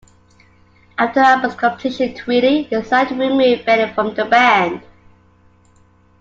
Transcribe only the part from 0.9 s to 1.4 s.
After the